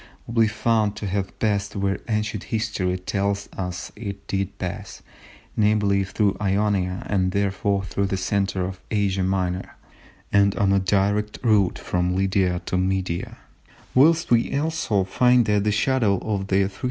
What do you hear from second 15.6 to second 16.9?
the shadow of the 310 B.